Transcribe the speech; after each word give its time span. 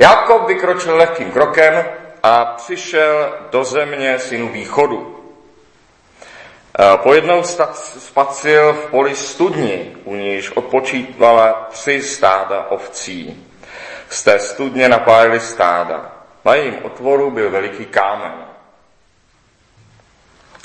Jakob 0.00 0.48
vykročil 0.48 0.96
lehkým 0.96 1.32
krokem 1.32 1.84
a 2.22 2.44
přišel 2.44 3.38
do 3.50 3.64
země 3.64 4.18
synu 4.18 4.48
východu. 4.48 5.16
Pojednou 6.96 7.42
spacil 7.98 8.72
v 8.72 8.86
poli 8.90 9.16
studni, 9.16 9.96
u 10.04 10.14
níž 10.14 10.50
odpočívala 10.50 11.68
tři 11.70 12.02
stáda 12.02 12.66
ovcí. 12.68 13.46
Z 14.08 14.22
té 14.22 14.38
studně 14.38 14.88
napájeli 14.88 15.40
stáda. 15.40 16.12
Na 16.44 16.54
jejím 16.54 16.84
otvoru 16.84 17.30
byl 17.30 17.50
veliký 17.50 17.84
kámen. 17.84 18.32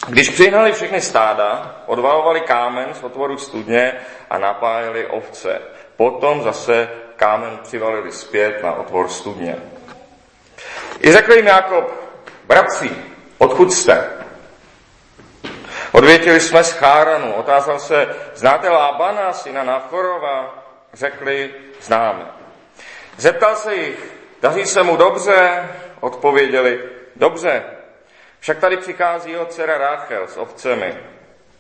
Když 0.08 0.30
přihnali 0.30 0.72
všechny 0.72 1.02
stáda, 1.02 1.76
odvalovali 1.86 2.42
kámen 2.42 2.94
z 2.94 3.04
otvoru 3.04 3.38
studně 3.38 3.94
a 4.30 4.38
napájeli 4.38 5.08
ovce. 5.08 5.62
Potom 5.98 6.42
zase 6.42 6.90
kámen 7.16 7.60
přivalili 7.64 8.12
zpět 8.12 8.64
na 8.64 8.74
otvor 8.74 9.10
studně. 9.10 9.56
I 11.02 11.12
řekl 11.12 11.34
jim 11.34 11.48
Jakob, 11.48 11.92
bratři, 12.48 12.92
odkud 13.38 13.74
jste? 13.74 14.10
Odvětili 15.92 16.40
jsme 16.40 16.64
z 16.64 16.72
Cháranu. 16.72 17.34
Otázal 17.34 17.80
se, 17.80 18.16
znáte 18.36 18.70
Lábana, 18.70 19.34
syna 19.34 19.64
Nachorova? 19.64 20.64
Řekli, 20.94 21.54
známe. 21.82 22.26
Zeptal 23.18 23.56
se 23.56 23.76
jich, 23.76 24.14
daří 24.42 24.66
se 24.66 24.84
mu 24.84 24.98
dobře? 24.98 25.70
Odpověděli, 26.00 26.84
dobře. 27.16 27.64
Však 28.40 28.58
tady 28.58 28.78
přichází 28.78 29.32
jeho 29.32 29.46
dcera 29.46 29.78
Ráchel 29.78 30.28
s 30.28 30.38
ovcemi. 30.38 30.96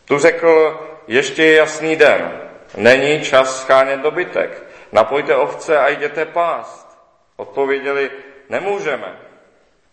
Tu 0.05 0.20
řekl, 0.20 0.79
ještě 1.07 1.43
je 1.43 1.55
jasný 1.55 1.95
den. 1.95 2.41
Není 2.77 3.21
čas 3.21 3.62
schánět 3.62 3.99
dobytek. 3.99 4.63
Napojte 4.91 5.35
ovce 5.35 5.80
a 5.80 5.88
jděte 5.88 6.25
pást. 6.25 6.98
Odpověděli, 7.38 8.12
nemůžeme, 8.49 9.20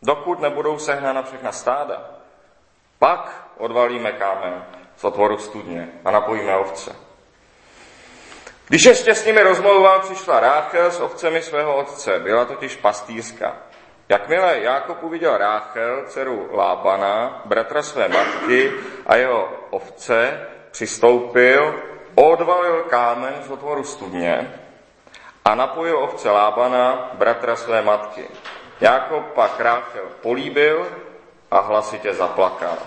dokud 0.03 0.41
nebudou 0.41 0.79
sehnána 0.79 1.23
všechna 1.23 1.53
stáda. 1.53 2.11
Pak 2.99 3.47
odvalíme 3.59 4.13
kámen 4.13 4.65
z 4.97 5.05
otvoru 5.05 5.39
studně 5.39 5.89
a 6.05 6.11
napojíme 6.11 6.57
ovce. 6.57 6.97
Když 8.69 8.85
ještě 8.85 9.15
s 9.15 9.25
nimi 9.25 9.43
rozmlouval, 9.43 10.01
přišla 10.01 10.41
Ráchel 10.41 10.91
s 10.91 11.01
ovcemi 11.01 11.43
svého 11.43 11.77
otce. 11.77 12.19
Byla 12.19 12.45
totiž 12.45 12.77
pastýřka. 12.77 13.57
Jakmile 14.09 14.59
Jákob 14.61 15.03
uviděl 15.03 15.37
Ráchel, 15.39 16.05
dceru 16.07 16.49
Lábana, 16.53 17.43
bratra 17.45 17.83
své 17.83 18.09
matky 18.09 18.73
a 19.07 19.17
jeho 19.17 19.49
ovce, 19.71 20.47
přistoupil, 20.71 21.83
odvalil 22.15 22.83
kámen 22.83 23.35
z 23.43 23.51
otvoru 23.51 23.85
studně 23.85 24.62
a 25.45 25.55
napojil 25.55 25.99
ovce 25.99 26.31
Lábana, 26.31 27.11
bratra 27.15 27.57
své 27.57 27.83
matky. 27.83 28.29
Jákob 28.81 29.25
pak 29.35 29.61
Ráchel 29.61 30.05
políbil 30.21 30.87
a 31.51 31.61
hlasitě 31.61 32.15
zaplakal. 32.15 32.79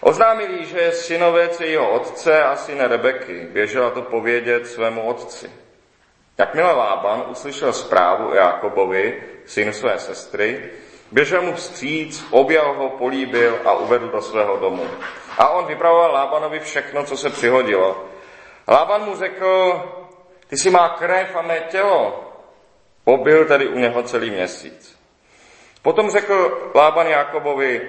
Oznámil 0.00 0.50
jí, 0.50 0.66
že 0.66 0.78
je 0.78 0.92
synovec 0.92 1.60
jeho 1.60 1.90
otce 1.90 2.44
a 2.44 2.56
syne 2.56 2.88
Rebeky. 2.88 3.46
Běžela 3.52 3.90
to 3.90 4.02
povědět 4.02 4.66
svému 4.66 5.02
otci. 5.02 5.50
Jakmile 6.38 6.72
Lában 6.72 7.24
uslyšel 7.28 7.72
zprávu 7.72 8.28
o 8.28 8.34
Jakobovi, 8.34 9.22
synu 9.46 9.72
své 9.72 9.98
sestry, 9.98 10.70
běžel 11.12 11.42
mu 11.42 11.54
vstříc, 11.54 12.26
objal 12.30 12.74
ho, 12.74 12.88
políbil 12.88 13.58
a 13.64 13.72
uvedl 13.72 14.08
do 14.08 14.22
svého 14.22 14.56
domu. 14.56 14.86
A 15.38 15.48
on 15.48 15.66
vypravoval 15.66 16.12
Lábanovi 16.12 16.60
všechno, 16.60 17.04
co 17.04 17.16
se 17.16 17.30
přihodilo. 17.30 18.04
Lában 18.68 19.04
mu 19.04 19.16
řekl, 19.16 19.82
ty 20.52 20.58
si 20.58 20.70
má 20.70 20.88
krev 20.88 21.36
a 21.36 21.42
mé 21.42 21.60
tělo. 21.60 22.24
Pobyl 23.04 23.44
tedy 23.44 23.68
u 23.68 23.78
něho 23.78 24.02
celý 24.02 24.30
měsíc. 24.30 24.98
Potom 25.82 26.10
řekl 26.10 26.70
Lában 26.74 27.06
Jakobovi, 27.06 27.80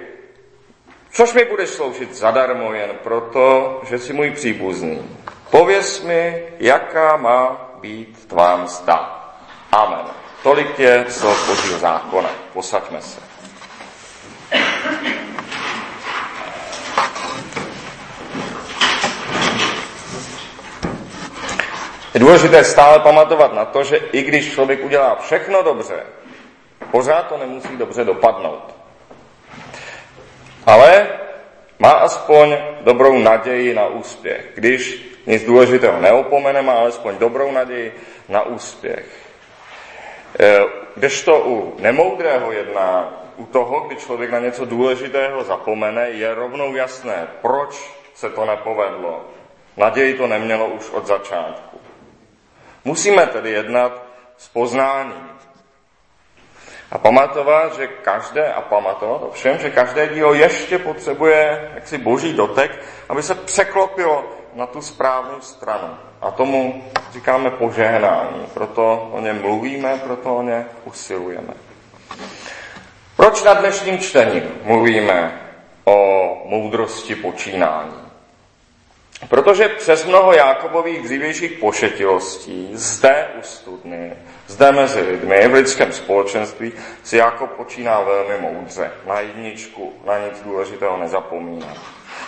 což 1.12 1.32
mi 1.32 1.44
budeš 1.44 1.70
sloužit 1.70 2.14
zadarmo 2.14 2.72
jen 2.72 2.90
proto, 3.02 3.80
že 3.88 3.98
jsi 3.98 4.12
můj 4.12 4.30
příbuzný. 4.30 5.16
Pověz 5.50 6.02
mi, 6.02 6.44
jaká 6.58 7.16
má 7.16 7.70
být 7.80 8.26
tvá 8.26 8.56
mzda. 8.56 9.24
Amen. 9.72 10.06
Tolik 10.42 10.78
je 10.78 11.04
slov 11.08 11.48
Božího 11.48 11.78
zákona. 11.78 12.30
Posaďme 12.52 13.00
se. 13.00 13.20
Je 22.14 22.20
důležité 22.20 22.64
stále 22.64 22.98
pamatovat 22.98 23.54
na 23.54 23.64
to, 23.64 23.84
že 23.84 23.96
i 23.96 24.22
když 24.22 24.52
člověk 24.52 24.84
udělá 24.84 25.16
všechno 25.16 25.62
dobře, 25.62 26.06
pořád 26.90 27.22
to 27.22 27.38
nemusí 27.38 27.76
dobře 27.76 28.04
dopadnout. 28.04 28.74
Ale 30.66 31.08
má 31.78 31.90
aspoň 31.90 32.56
dobrou 32.80 33.18
naději 33.18 33.74
na 33.74 33.86
úspěch. 33.86 34.46
Když 34.54 35.04
nic 35.26 35.44
důležitého 35.44 36.00
neopomene, 36.00 36.62
má 36.62 36.72
alespoň 36.72 37.18
dobrou 37.18 37.52
naději 37.52 37.94
na 38.28 38.42
úspěch. 38.42 39.06
E, 40.40 40.60
kdežto 40.96 41.40
u 41.40 41.76
nemoudrého 41.78 42.52
jedná, 42.52 43.12
u 43.36 43.46
toho, 43.46 43.80
kdy 43.80 43.96
člověk 43.96 44.30
na 44.30 44.38
něco 44.38 44.64
důležitého 44.64 45.44
zapomene, 45.44 46.10
je 46.10 46.34
rovnou 46.34 46.74
jasné, 46.74 47.28
proč 47.42 47.90
se 48.14 48.30
to 48.30 48.44
nepovedlo. 48.44 49.24
Naději 49.76 50.14
to 50.14 50.26
nemělo 50.26 50.66
už 50.66 50.90
od 50.90 51.06
začátku. 51.06 51.73
Musíme 52.84 53.26
tedy 53.26 53.50
jednat 53.50 54.02
s 54.36 54.48
poznáním. 54.48 55.30
A 56.90 56.98
pamatovat, 56.98 57.76
že 57.76 57.86
každé, 57.86 58.52
a 58.52 58.60
pamatovat 58.60 59.22
ovšem, 59.22 59.58
že 59.58 59.70
každé 59.70 60.08
dílo 60.08 60.34
ještě 60.34 60.78
potřebuje 60.78 61.70
jaksi 61.74 61.98
boží 61.98 62.32
dotek, 62.32 62.82
aby 63.08 63.22
se 63.22 63.34
překlopilo 63.34 64.24
na 64.54 64.66
tu 64.66 64.82
správnou 64.82 65.40
stranu. 65.40 65.96
A 66.20 66.30
tomu 66.30 66.84
říkáme 67.12 67.50
požehnání. 67.50 68.46
Proto 68.54 69.08
o 69.12 69.20
něm 69.20 69.40
mluvíme, 69.40 70.00
proto 70.04 70.36
o 70.36 70.42
ně 70.42 70.66
usilujeme. 70.84 71.54
Proč 73.16 73.42
na 73.42 73.54
dnešním 73.54 73.98
čtení 73.98 74.42
mluvíme 74.62 75.40
o 75.84 75.96
moudrosti 76.44 77.14
počínání? 77.14 78.03
Protože 79.28 79.68
přes 79.68 80.04
mnoho 80.04 80.32
Jákobových 80.32 81.02
dřívějších 81.02 81.52
pošetilostí 81.52 82.70
zde 82.72 83.28
u 83.38 83.42
studny, 83.42 84.12
zde 84.46 84.72
mezi 84.72 85.00
lidmi, 85.00 85.48
v 85.48 85.54
lidském 85.54 85.92
společenství, 85.92 86.72
si 87.02 87.16
Jakob 87.16 87.50
počíná 87.50 88.00
velmi 88.00 88.38
moudře. 88.40 88.90
Na 89.06 89.20
jedničku, 89.20 89.92
na 90.06 90.18
nic 90.18 90.42
důležitého 90.42 90.96
nezapomíná. 90.96 91.74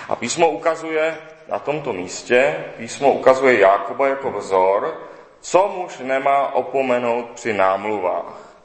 A 0.08 0.16
písmo 0.16 0.50
ukazuje 0.50 1.16
na 1.48 1.58
tomto 1.58 1.92
místě, 1.92 2.54
písmo 2.76 3.12
ukazuje 3.12 3.60
Jákoba 3.60 4.08
jako 4.08 4.30
vzor, 4.30 5.00
co 5.40 5.68
muž 5.76 5.98
nemá 5.98 6.54
opomenout 6.54 7.30
při 7.34 7.52
námluvách. 7.52 8.56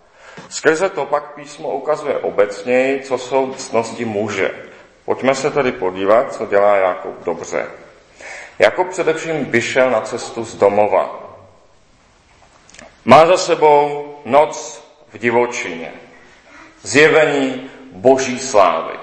Skrze 0.49 0.89
to 0.89 1.05
pak 1.05 1.35
písmo 1.35 1.69
ukazuje 1.69 2.17
obecněji, 2.17 3.01
co 3.01 3.17
jsou 3.17 3.53
cnosti 3.53 4.05
muže. 4.05 4.51
Pojďme 5.05 5.35
se 5.35 5.51
tedy 5.51 5.71
podívat, 5.71 6.33
co 6.33 6.45
dělá 6.45 6.75
Jákob 6.75 7.23
dobře. 7.23 7.80
Jako 8.61 8.83
především 8.83 9.45
vyšel 9.45 9.89
na 9.89 10.01
cestu 10.01 10.45
z 10.45 10.55
domova. 10.55 11.19
Má 13.05 13.25
za 13.25 13.37
sebou 13.37 14.15
noc 14.25 14.83
v 15.13 15.17
divočině, 15.17 15.93
zjevení 16.81 17.71
boží 17.91 18.39
slávy. 18.39 18.93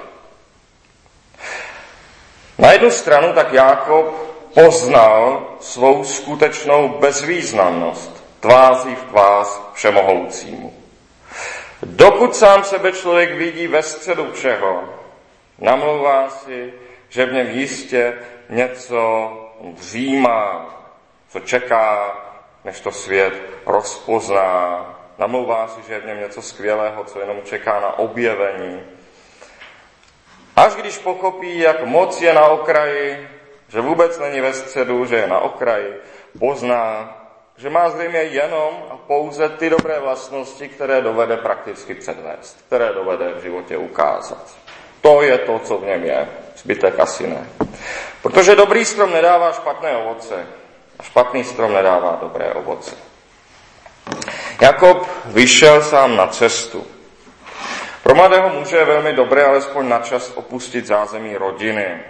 Na 2.59 2.73
jednu 2.73 2.91
stranu 2.91 3.33
tak 3.33 3.53
Jákob 3.53 4.07
poznal 4.55 5.47
svou 5.61 6.05
skutečnou 6.05 6.89
bezvýznamnost 6.89 8.25
tváří 8.41 8.95
v 8.95 9.05
tvář 9.05 9.49
všemohoucímu. 9.73 10.75
Dokud 11.83 12.37
sám 12.37 12.65
sebe 12.65 12.93
člověk 12.93 13.35
vidí 13.35 13.67
ve 13.67 13.83
středu 13.83 14.33
všeho, 14.33 14.85
namlouvá 15.59 16.31
si, 16.31 16.73
že 17.09 17.27
v 17.27 17.33
něm 17.33 17.51
jistě 17.51 18.15
něco 18.49 19.31
dřímá, 19.61 20.75
co 21.29 21.41
čeká, 21.41 22.17
než 22.65 22.81
to 22.81 22.93
svět 22.93 23.35
rozpozná. 23.67 24.85
Namlouvá 25.19 25.69
si, 25.69 25.81
že 25.87 25.95
je 25.95 26.01
v 26.01 26.07
něm 26.07 26.21
něco 26.21 26.43
skvělého, 26.43 27.05
co 27.05 27.21
jenom 27.21 27.43
čeká 27.45 27.81
na 27.81 27.99
objevení. 27.99 28.83
Až 30.57 30.75
když 30.75 30.99
pochopí, 30.99 31.59
jak 31.59 31.85
moc 31.85 32.21
je 32.21 32.35
na 32.35 32.47
okraji, 32.47 33.29
že 33.69 33.81
vůbec 33.81 34.19
není 34.19 34.41
ve 34.41 34.53
středu, 34.53 35.05
že 35.05 35.17
je 35.17 35.27
na 35.27 35.39
okraji, 35.39 36.01
pozná, 36.39 37.15
že 37.57 37.71
má 37.71 37.91
zřejmě 37.91 38.19
jenom 38.19 38.85
a 38.91 38.97
pouze 38.97 39.49
ty 39.49 39.71
dobré 39.71 40.01
vlastnosti, 40.01 40.69
které 40.69 41.01
dovede 41.01 41.37
prakticky 41.37 41.95
předvést, 41.95 42.65
které 42.67 42.93
dovede 42.93 43.33
v 43.33 43.43
životě 43.43 43.77
ukázat. 43.77 44.57
To 45.01 45.23
je 45.23 45.39
to, 45.39 45.59
co 45.59 45.79
v 45.79 45.85
něm 45.85 46.05
je. 46.05 46.29
Zbytek 46.63 47.01
asi 47.01 47.27
ne. 47.27 47.47
Protože 48.23 48.57
dobrý 48.57 48.85
strom 48.85 49.13
nedává 49.13 49.53
špatné 49.53 49.97
ovoce 49.97 50.47
a 50.99 51.03
špatný 51.03 51.45
strom 51.45 51.73
nedává 51.73 52.19
dobré 52.21 52.53
ovoce. 52.53 52.97
Jakob 54.61 55.09
vyšel 55.25 55.83
sám 55.83 56.17
na 56.17 56.27
cestu. 56.27 56.87
Pro 58.03 58.15
mladého 58.15 58.49
muže 58.49 58.77
je 58.77 58.85
velmi 58.85 59.13
dobré 59.13 59.45
alespoň 59.45 59.89
na 59.89 59.99
čas 59.99 60.33
opustit 60.35 60.87
zázemí 60.87 61.37
rodiny. 61.37 62.01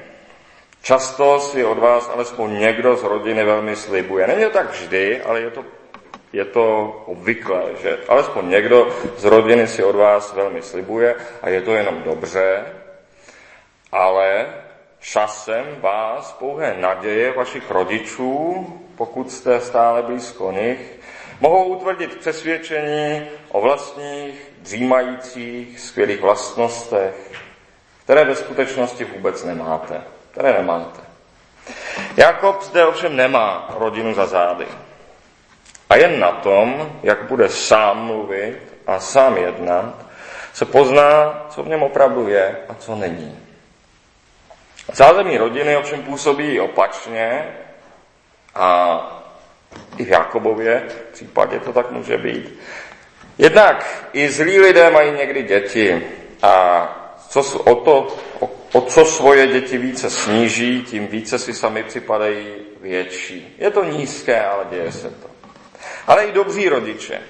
Často 0.82 1.40
si 1.40 1.64
od 1.64 1.78
vás 1.78 2.10
alespoň 2.14 2.58
někdo 2.58 2.96
z 2.96 3.02
rodiny 3.02 3.44
velmi 3.44 3.76
slibuje. 3.76 4.26
Není 4.26 4.44
to 4.44 4.50
tak 4.50 4.70
vždy, 4.70 5.22
ale 5.22 5.40
je 5.40 5.50
to, 5.50 5.64
je 6.32 6.44
to 6.44 6.64
obvyklé, 7.06 7.62
že 7.82 7.98
alespoň 8.08 8.48
někdo 8.48 8.88
z 9.16 9.24
rodiny 9.24 9.66
si 9.66 9.84
od 9.84 9.96
vás 9.96 10.34
velmi 10.34 10.62
slibuje 10.62 11.14
a 11.42 11.48
je 11.48 11.60
to 11.60 11.74
jenom 11.74 12.02
dobře, 12.02 12.64
ale 13.92 14.46
časem 15.00 15.66
vás 15.80 16.32
pouhé 16.32 16.76
naděje 16.80 17.32
vašich 17.32 17.70
rodičů, 17.70 18.66
pokud 18.96 19.32
jste 19.32 19.60
stále 19.60 20.02
blízko 20.02 20.52
nich, 20.52 21.00
mohou 21.40 21.64
utvrdit 21.64 22.16
přesvědčení 22.16 23.26
o 23.48 23.60
vlastních, 23.60 24.52
dřímajících, 24.58 25.80
skvělých 25.80 26.20
vlastnostech, 26.20 27.32
které 28.04 28.24
ve 28.24 28.34
skutečnosti 28.34 29.04
vůbec 29.04 29.44
nemáte. 29.44 30.02
Které 30.30 30.52
nemáte. 30.52 31.00
Jakob 32.16 32.62
zde 32.62 32.86
ovšem 32.86 33.16
nemá 33.16 33.74
rodinu 33.78 34.14
za 34.14 34.26
zády. 34.26 34.66
A 35.90 35.96
jen 35.96 36.20
na 36.20 36.32
tom, 36.32 36.92
jak 37.02 37.22
bude 37.22 37.48
sám 37.48 38.06
mluvit 38.06 38.58
a 38.86 39.00
sám 39.00 39.36
jednat, 39.36 39.94
se 40.52 40.64
pozná, 40.64 41.46
co 41.50 41.62
v 41.62 41.68
něm 41.68 41.82
opravdu 41.82 42.28
je 42.28 42.56
a 42.68 42.74
co 42.74 42.94
není. 42.94 43.47
Zázemí 44.92 45.38
rodiny 45.38 45.76
ovšem 45.76 46.02
působí 46.02 46.60
opačně 46.60 47.44
a 48.54 49.00
i 49.96 50.04
v 50.04 50.08
Jakobově 50.08 50.82
případě 51.12 51.60
to 51.60 51.72
tak 51.72 51.90
může 51.90 52.18
být. 52.18 52.58
Jednak 53.38 54.08
i 54.12 54.30
zlí 54.30 54.60
lidé 54.60 54.90
mají 54.90 55.12
někdy 55.12 55.42
děti 55.42 56.06
a 56.42 56.94
co, 57.28 57.58
o, 57.58 57.74
to, 57.74 58.16
o, 58.40 58.50
o 58.72 58.80
co 58.80 59.04
svoje 59.04 59.46
děti 59.46 59.78
více 59.78 60.10
sníží, 60.10 60.82
tím 60.82 61.06
více 61.06 61.38
si 61.38 61.54
sami 61.54 61.82
připadají 61.82 62.46
větší. 62.80 63.56
Je 63.58 63.70
to 63.70 63.84
nízké, 63.84 64.44
ale 64.44 64.66
děje 64.70 64.92
se 64.92 65.10
to. 65.10 65.28
Ale 66.06 66.24
i 66.24 66.32
dobří 66.32 66.68
rodiče 66.68 67.20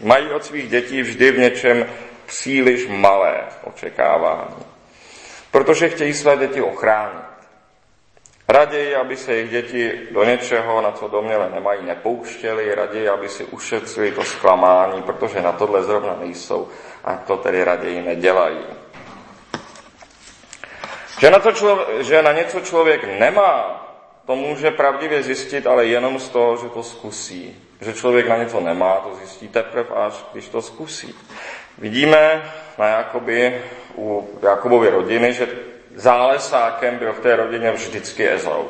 mají 0.00 0.30
od 0.30 0.44
svých 0.44 0.68
dětí 0.68 1.02
vždy 1.02 1.30
v 1.30 1.38
něčem 1.38 1.86
příliš 2.26 2.86
malé 2.88 3.40
očekávání. 3.64 4.73
Protože 5.54 5.88
chtějí 5.88 6.14
své 6.14 6.36
děti 6.36 6.62
ochránit. 6.62 7.24
Raději, 8.48 8.94
aby 8.94 9.16
se 9.16 9.32
jejich 9.32 9.50
děti 9.50 10.00
do 10.10 10.24
něčeho, 10.24 10.80
na 10.80 10.92
co 10.92 11.08
doměle 11.08 11.50
nemají, 11.54 11.86
nepouštěli, 11.86 12.74
raději, 12.74 13.08
aby 13.08 13.28
si 13.28 13.44
ušetřili 13.44 14.12
to 14.12 14.24
zklamání, 14.24 15.02
protože 15.02 15.42
na 15.42 15.52
tohle 15.52 15.82
zrovna 15.82 16.16
nejsou 16.20 16.68
a 17.04 17.16
to 17.16 17.36
tedy 17.36 17.64
raději 17.64 18.02
nedělají. 18.02 18.58
Že 21.20 21.30
na, 21.30 21.38
to 21.38 21.52
člověk, 21.52 21.88
že 22.00 22.22
na 22.22 22.32
něco 22.32 22.60
člověk 22.60 23.18
nemá, 23.18 23.80
to 24.26 24.36
může 24.36 24.70
pravdivě 24.70 25.22
zjistit, 25.22 25.66
ale 25.66 25.86
jenom 25.86 26.18
z 26.18 26.28
toho, 26.28 26.56
že 26.56 26.68
to 26.68 26.82
zkusí. 26.82 27.68
Že 27.80 27.92
člověk 27.92 28.28
na 28.28 28.36
něco 28.36 28.60
nemá, 28.60 28.94
to 28.94 29.14
zjistí 29.16 29.48
teprve 29.48 29.88
až, 29.94 30.24
když 30.32 30.48
to 30.48 30.62
zkusí. 30.62 31.14
Vidíme 31.78 32.52
na 32.78 32.86
Jakoby, 32.86 33.62
u 33.96 34.28
Jakobovy 34.42 34.88
rodiny, 34.90 35.32
že 35.32 35.48
zálesákem 35.94 36.98
byl 36.98 37.12
v 37.12 37.20
té 37.20 37.36
rodině 37.36 37.72
vždycky 37.72 38.28
Ezau. 38.30 38.64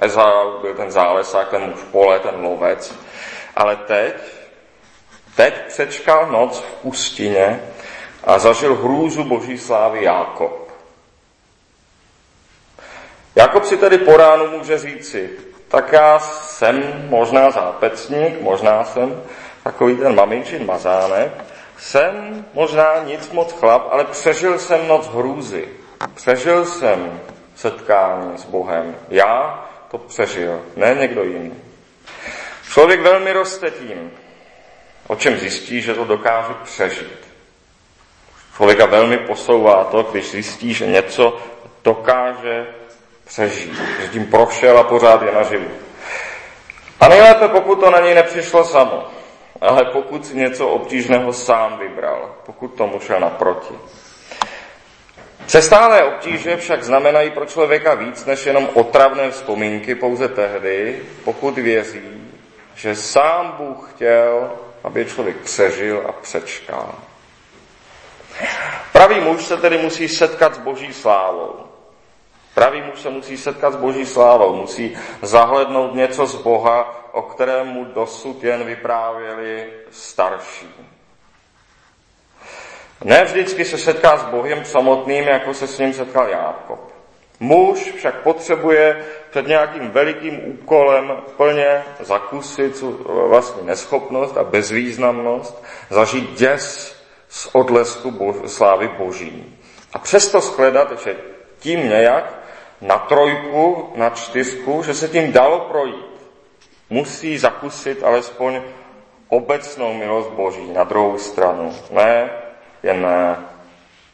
Ezau 0.00 0.60
byl 0.60 0.74
ten 0.74 0.90
zálesák, 0.90 1.48
ten 1.48 1.62
muž 1.62 1.80
pole, 1.92 2.18
ten 2.18 2.34
lovec. 2.40 2.94
Ale 3.56 3.76
teď, 3.76 4.14
teď 5.36 5.54
přečkal 5.68 6.26
noc 6.26 6.60
v 6.60 6.74
pustině 6.82 7.60
a 8.24 8.38
zažil 8.38 8.74
hrůzu 8.74 9.24
boží 9.24 9.58
slávy 9.58 10.04
Jákob. 10.04 10.72
Jakob 13.36 13.64
si 13.64 13.76
tedy 13.76 13.98
po 13.98 14.16
ránu 14.16 14.58
může 14.58 14.78
říci, 14.78 15.30
tak 15.68 15.92
já 15.92 16.18
jsem 16.18 17.06
možná 17.08 17.50
zápecník, 17.50 18.40
možná 18.40 18.84
jsem 18.84 19.22
takový 19.64 19.96
ten 19.96 20.14
maminčin 20.14 20.66
mazánek, 20.66 21.32
jsem 21.78 22.44
možná 22.54 23.02
nic 23.04 23.30
moc 23.30 23.52
chlap, 23.52 23.88
ale 23.90 24.04
přežil 24.04 24.58
jsem 24.58 24.88
noc 24.88 25.06
hrůzy. 25.06 25.68
Přežil 26.14 26.64
jsem 26.64 27.20
setkání 27.56 28.38
s 28.38 28.44
Bohem. 28.44 28.96
Já 29.08 29.64
to 29.90 29.98
přežil, 29.98 30.62
ne 30.76 30.96
někdo 31.00 31.24
jiný. 31.24 31.54
Člověk 32.72 33.00
velmi 33.00 33.32
roste 33.32 33.70
tím, 33.70 34.10
o 35.06 35.16
čem 35.16 35.38
zjistí, 35.38 35.80
že 35.80 35.94
to 35.94 36.04
dokáže 36.04 36.54
přežít. 36.64 37.26
Člověka 38.56 38.86
velmi 38.86 39.18
posouvá 39.18 39.84
to, 39.84 40.02
když 40.02 40.30
zjistí, 40.30 40.74
že 40.74 40.86
něco 40.86 41.38
dokáže 41.84 42.66
přežít, 43.24 43.80
že 44.00 44.08
tím 44.08 44.26
prošel 44.26 44.78
a 44.78 44.84
pořád 44.84 45.22
je 45.22 45.32
naživu. 45.32 45.70
A 47.00 47.08
nejlépe, 47.08 47.48
pokud 47.48 47.80
to 47.80 47.90
na 47.90 48.00
něj 48.00 48.14
nepřišlo 48.14 48.64
samo, 48.64 49.08
ale 49.60 49.84
pokud 49.84 50.26
si 50.26 50.36
něco 50.36 50.68
obtížného 50.68 51.32
sám 51.32 51.78
vybral, 51.78 52.34
pokud 52.46 52.68
tomu 52.68 53.00
šel 53.00 53.20
naproti. 53.20 53.74
Přestálé 55.46 56.04
obtíže 56.04 56.56
však 56.56 56.82
znamenají 56.82 57.30
pro 57.30 57.46
člověka 57.46 57.94
víc 57.94 58.24
než 58.24 58.46
jenom 58.46 58.68
otravné 58.74 59.30
vzpomínky 59.30 59.94
pouze 59.94 60.28
tehdy, 60.28 61.02
pokud 61.24 61.54
věří, 61.58 62.32
že 62.74 62.96
sám 62.96 63.54
Bůh 63.58 63.90
chtěl, 63.94 64.52
aby 64.84 65.04
člověk 65.04 65.36
přežil 65.36 66.04
a 66.08 66.12
přečkal. 66.12 66.94
Pravý 68.92 69.20
muž 69.20 69.44
se 69.44 69.56
tedy 69.56 69.78
musí 69.78 70.08
setkat 70.08 70.54
s 70.54 70.58
boží 70.58 70.92
slávou. 70.92 71.54
Pravý 72.54 72.82
muž 72.82 73.00
se 73.00 73.10
musí 73.10 73.36
setkat 73.36 73.72
s 73.72 73.76
boží 73.76 74.06
slávou, 74.06 74.54
musí 74.54 74.96
zahlednout 75.22 75.94
něco 75.94 76.26
z 76.26 76.34
Boha, 76.34 77.05
o 77.16 77.22
kterému 77.22 77.84
dosud 77.84 78.44
jen 78.44 78.64
vyprávěli 78.64 79.72
starší. 79.90 80.68
Ne 83.04 83.24
vždycky 83.24 83.64
se 83.64 83.78
setká 83.78 84.16
s 84.16 84.24
Bohem 84.24 84.64
samotným, 84.64 85.24
jako 85.24 85.54
se 85.54 85.66
s 85.66 85.78
ním 85.78 85.92
setkal 85.92 86.28
Jákob. 86.28 86.92
Muž 87.40 87.92
však 87.96 88.14
potřebuje 88.14 89.04
před 89.30 89.46
nějakým 89.46 89.90
velikým 89.90 90.40
úkolem 90.44 91.12
plně 91.36 91.82
zakusit 92.00 92.82
vlastní 93.28 93.66
neschopnost 93.66 94.36
a 94.36 94.44
bezvýznamnost, 94.44 95.64
zažít 95.90 96.38
děs 96.38 96.96
z 97.28 97.48
odlesku 97.52 98.34
slávy 98.46 98.88
boží. 98.88 99.58
A 99.92 99.98
přesto 99.98 100.40
shledat, 100.40 101.00
že 101.04 101.16
tím 101.58 101.88
nějak 101.88 102.34
na 102.80 102.98
trojku, 102.98 103.92
na 103.94 104.10
čtyřku, 104.10 104.82
že 104.82 104.94
se 104.94 105.08
tím 105.08 105.32
dalo 105.32 105.60
projít. 105.60 106.15
Musí 106.90 107.38
zakusit 107.38 108.02
alespoň 108.02 108.62
obecnou 109.28 109.94
milost 109.94 110.30
Boží 110.30 110.72
na 110.72 110.84
druhou 110.84 111.18
stranu. 111.18 111.74
Ne 111.90 112.30
jen 112.82 113.06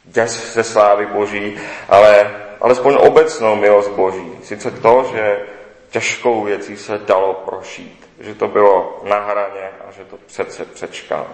děs 0.03 0.53
ze 0.53 0.63
slávy 0.63 1.05
Boží, 1.05 1.59
ale 1.89 2.35
alespoň 2.61 2.97
obecnou 2.99 3.55
milost 3.55 3.91
Boží. 3.91 4.31
Sice 4.43 4.71
to, 4.71 5.09
že 5.11 5.39
těžkou 5.89 6.43
věcí 6.43 6.77
se 6.77 6.97
dalo 6.97 7.33
prošít, 7.33 8.09
že 8.19 8.35
to 8.35 8.47
bylo 8.47 9.01
na 9.03 9.19
hraně 9.19 9.69
a 9.87 9.91
že 9.91 10.05
to 10.05 10.17
přece 10.25 10.65
přečkal. 10.65 11.27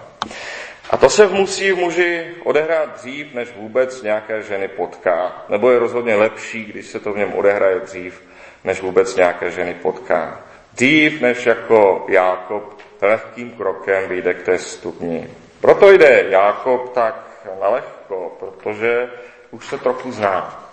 A 0.90 0.96
to 0.96 1.10
se 1.10 1.26
musí 1.28 1.72
v 1.72 1.78
muži 1.78 2.34
odehrát 2.44 2.94
dřív, 2.94 3.34
než 3.34 3.48
vůbec 3.56 4.02
nějaké 4.02 4.42
ženy 4.42 4.68
potká. 4.68 5.44
Nebo 5.48 5.70
je 5.70 5.78
rozhodně 5.78 6.16
lepší, 6.16 6.64
když 6.64 6.86
se 6.86 7.00
to 7.00 7.12
v 7.12 7.18
něm 7.18 7.32
odehraje 7.32 7.80
dřív, 7.80 8.22
než 8.64 8.80
vůbec 8.80 9.16
nějaké 9.16 9.50
ženy 9.50 9.74
potká. 9.74 10.40
Dřív, 10.72 11.20
než 11.20 11.46
jako 11.46 12.04
Jákob 12.08 12.80
lehkým 13.02 13.50
krokem 13.50 14.08
vyjde 14.08 14.34
k 14.34 14.42
té 14.42 14.58
stupni. 14.58 15.30
Proto 15.60 15.90
jde 15.90 16.26
Jákob 16.28 16.92
tak 16.94 17.46
nalehko, 17.60 18.36
protože 18.38 19.10
už 19.50 19.66
se 19.66 19.78
trochu 19.78 20.12
zná. 20.12 20.66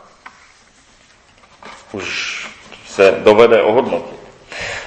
Už 1.92 2.48
se 2.86 3.12
dovede 3.12 3.62
ohodnotit. 3.62 4.20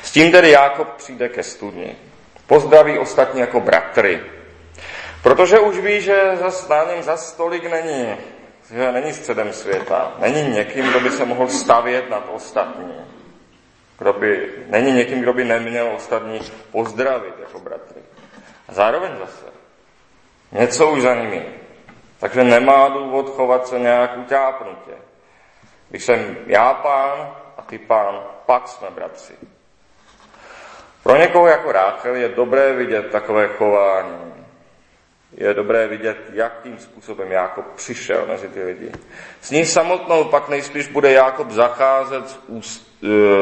S 0.02 0.10
tím 0.10 0.32
tedy 0.32 0.50
Jákob 0.50 0.88
přijde 0.88 1.28
ke 1.28 1.42
studni. 1.42 1.96
Pozdraví 2.46 2.98
ostatní 2.98 3.40
jako 3.40 3.60
bratry, 3.60 4.20
Protože 5.22 5.58
už 5.58 5.78
ví, 5.78 6.00
že 6.00 6.36
zas 6.40 6.68
na 6.68 6.84
něm 6.84 7.02
zas 7.02 7.32
tolik 7.32 7.70
není, 7.70 8.16
že 8.74 8.92
není 8.92 9.12
středem 9.12 9.52
světa, 9.52 10.12
není 10.18 10.54
někým, 10.54 10.86
kdo 10.90 11.00
by 11.00 11.10
se 11.10 11.24
mohl 11.24 11.48
stavět 11.48 12.10
nad 12.10 12.28
ostatní. 12.32 12.94
Kdo 14.00 14.12
by, 14.12 14.50
není 14.66 14.92
někým, 14.92 15.20
kdo 15.20 15.32
by 15.32 15.44
neměl 15.44 15.92
ostatní 15.96 16.40
pozdravit 16.72 17.34
jako 17.40 17.60
bratry. 17.60 18.02
A 18.68 18.72
zároveň 18.72 19.10
zase 19.18 19.46
něco 20.52 20.90
už 20.90 21.02
za 21.02 21.14
nimi. 21.14 21.46
Takže 22.18 22.44
nemá 22.44 22.88
důvod 22.88 23.30
chovat 23.30 23.68
se 23.68 23.78
nějak 23.78 24.16
utápnutě. 24.16 24.92
Když 25.88 26.04
jsem 26.04 26.36
já 26.46 26.74
pán 26.74 27.36
a 27.56 27.62
ty 27.62 27.78
pán, 27.78 28.22
pak 28.46 28.68
jsme 28.68 28.90
bratři. 28.90 29.34
Pro 31.02 31.16
někoho 31.16 31.46
jako 31.46 31.72
Ráchel 31.72 32.14
je 32.14 32.28
dobré 32.28 32.72
vidět 32.72 33.10
takové 33.10 33.48
chování. 33.48 34.39
Je 35.36 35.54
dobré 35.54 35.88
vidět, 35.88 36.16
jakým 36.32 36.78
způsobem 36.78 37.32
Jákob 37.32 37.64
přišel 37.76 38.26
mezi 38.28 38.48
ty 38.48 38.62
lidi. 38.64 38.92
S 39.40 39.50
ní 39.50 39.66
samotnou 39.66 40.24
pak 40.24 40.48
nejspíš 40.48 40.88
bude 40.88 41.12
Jákob 41.12 41.50
zacházet 41.50 42.28
s, 42.28 42.38
úst, 42.46 42.98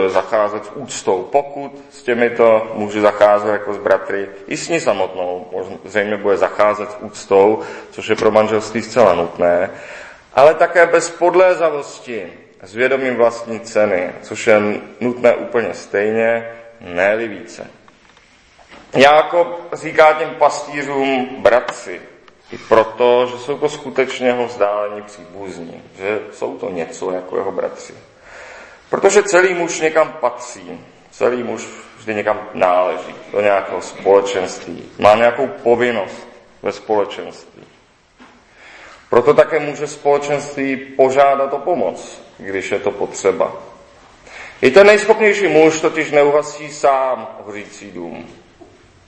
e, 0.07 0.09
zacházet 0.09 0.65
s 0.65 0.71
úctou. 0.75 1.29
Pokud 1.33 1.85
s 1.91 2.03
těmito 2.03 2.73
může 2.75 3.01
zacházet 3.01 3.53
jako 3.53 3.75
s 3.75 3.79
bratry, 3.79 4.29
i 4.47 4.57
s 4.57 4.69
ní 4.69 4.81
samotnou 4.81 5.51
zřejmě 5.85 6.17
bude 6.17 6.37
zacházet 6.37 6.91
s 6.91 6.97
úctou, 7.01 7.63
což 7.91 8.09
je 8.09 8.17
pro 8.17 8.31
manželství 8.31 8.83
zcela 8.83 9.15
nutné, 9.15 9.71
ale 10.35 10.55
také 10.55 10.87
bez 10.87 11.11
podlézavosti, 11.11 12.33
s 12.63 12.75
vědomím 12.75 13.17
vlastní 13.17 13.61
ceny, 13.61 14.13
což 14.23 14.47
je 14.47 14.61
nutné 15.01 15.35
úplně 15.35 15.75
stejně, 15.75 16.53
ne 16.81 17.17
více. 17.17 17.78
Jákob 18.95 19.69
říká 19.73 20.13
těm 20.13 20.31
pastýřům 20.31 21.29
bratři, 21.39 22.01
i 22.53 22.59
proto, 22.59 23.27
že 23.27 23.39
jsou 23.39 23.59
to 23.59 23.69
skutečně 23.69 24.27
jeho 24.27 24.47
vzdálení 24.47 25.03
příbuzní, 25.03 25.83
že 25.99 26.21
jsou 26.33 26.59
to 26.59 26.71
něco 26.71 27.11
jako 27.11 27.37
jeho 27.37 27.53
bratři. 27.53 27.95
Protože 28.91 29.23
celý 29.23 29.55
muž 29.55 29.81
někam 29.81 30.13
patří, 30.21 30.81
celý 31.11 31.43
muž 31.43 31.67
vždy 31.99 32.15
někam 32.15 32.49
náleží, 32.55 33.15
do 33.33 33.41
nějakého 33.41 33.83
společenství, 33.83 34.85
má 34.99 35.15
nějakou 35.15 35.47
povinnost 35.47 36.29
ve 36.63 36.73
společenství. 36.73 37.63
Proto 39.11 39.35
také 39.35 39.59
může 39.59 39.87
společenství 39.87 40.77
požádat 40.77 41.53
o 41.53 41.59
pomoc, 41.59 42.23
když 42.39 42.71
je 42.71 42.79
to 42.79 42.91
potřeba. 42.91 43.53
I 44.63 44.71
ten 44.71 44.87
nejschopnější 44.87 45.49
muž 45.49 45.81
totiž 45.81 46.11
neuhasí 46.11 46.73
sám 46.73 47.29
hořící 47.45 47.91
dům. 47.91 48.27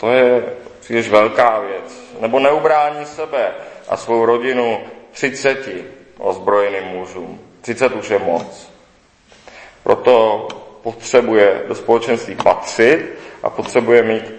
To 0.01 0.11
je 0.11 0.43
příliš 0.81 1.09
velká 1.09 1.61
věc. 1.61 2.15
Nebo 2.21 2.39
neubrání 2.39 3.07
sebe 3.07 3.51
a 3.89 3.97
svou 3.97 4.25
rodinu 4.25 4.81
třiceti 5.11 5.85
ozbrojeným 6.19 6.85
mužům. 6.85 7.41
Třicet 7.61 7.93
už 7.93 8.11
je 8.11 8.19
moc. 8.19 8.71
Proto 9.83 10.49
potřebuje 10.83 11.63
do 11.69 11.75
společenství 11.75 12.35
patřit 12.35 13.19
a 13.43 13.51
potřebuje 13.51 14.03
mít 14.03 14.35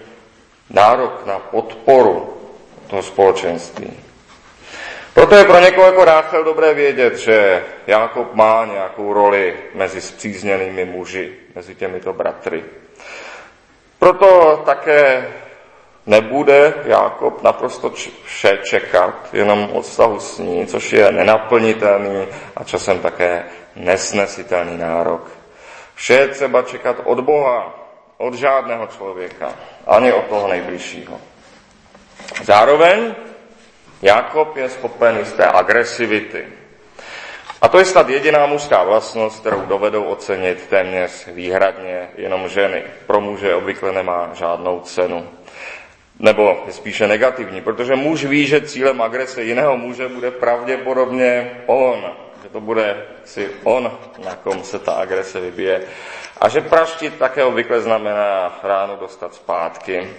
nárok 0.69 1.25
na 1.25 1.39
podporu 1.39 2.37
toho 2.87 3.03
společenství. 3.03 3.93
Proto 5.13 5.35
je 5.35 5.45
pro 5.45 5.59
někoho 5.59 5.87
jako 5.87 6.05
Ráchel 6.05 6.43
dobré 6.43 6.73
vědět, 6.73 7.17
že 7.17 7.63
Jákob 7.87 8.33
má 8.33 8.65
nějakou 8.65 9.13
roli 9.13 9.55
mezi 9.75 10.01
zpřízněnými 10.01 10.85
muži, 10.85 11.33
mezi 11.55 11.75
těmito 11.75 12.13
bratry. 12.13 12.63
Proto 13.99 14.61
také 14.65 15.27
nebude 16.05 16.74
Jákob 16.86 17.43
naprosto 17.43 17.91
vše 18.25 18.58
čekat, 18.63 19.29
jenom 19.34 19.70
od 19.74 19.81
vztahu 19.81 20.20
s 20.20 20.39
ní, 20.39 20.67
což 20.67 20.93
je 20.93 21.12
nenaplnitelný 21.12 22.27
a 22.55 22.63
časem 22.63 23.00
také 23.00 23.43
nesnesitelný 23.75 24.77
nárok. 24.77 25.31
Vše 25.96 26.13
je 26.13 26.27
třeba 26.27 26.62
čekat 26.62 26.96
od 27.03 27.20
Boha, 27.20 27.74
od 28.17 28.34
žádného 28.34 28.88
člověka, 28.88 29.53
ani 29.88 30.13
od 30.13 30.25
toho 30.25 30.48
nejbližšího. 30.48 31.20
Zároveň 32.43 33.15
Jakob 34.01 34.58
je 34.58 34.70
schopen 34.70 35.17
jisté 35.17 35.46
agresivity. 35.46 36.48
A 37.62 37.67
to 37.67 37.79
je 37.79 37.86
snad 37.86 38.10
jediná 38.10 38.46
mužská 38.46 38.84
vlastnost, 38.84 39.39
kterou 39.39 39.62
dovedou 39.62 40.03
ocenit 40.03 40.67
téměř 40.70 41.27
výhradně 41.27 42.10
jenom 42.15 42.48
ženy. 42.50 42.84
Pro 43.08 43.22
muže 43.22 43.55
obvykle 43.55 43.91
nemá 43.91 44.29
žádnou 44.34 44.79
cenu. 44.79 45.27
Nebo 46.21 46.63
je 46.65 46.73
spíše 46.73 47.07
negativní, 47.07 47.61
protože 47.61 47.95
muž 47.95 48.25
ví, 48.25 48.47
že 48.47 48.61
cílem 48.61 49.01
agrese 49.01 49.43
jiného 49.43 49.77
muže 49.77 50.07
bude 50.07 50.31
pravděpodobně 50.31 51.51
on. 51.65 52.11
Že 52.43 52.49
to 52.49 52.61
bude 52.61 53.05
si 53.25 53.49
on, 53.63 53.97
na 54.25 54.35
kom 54.35 54.63
se 54.63 54.79
ta 54.79 54.91
agrese 54.91 55.39
vybije. 55.39 55.81
A 56.41 56.49
že 56.49 56.61
praštit 56.61 57.17
také 57.17 57.43
obvykle 57.43 57.81
znamená 57.81 58.59
ráno 58.63 58.95
dostat 58.95 59.33
zpátky. 59.33 60.09